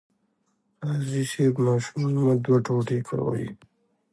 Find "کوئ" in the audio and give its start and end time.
3.07-3.45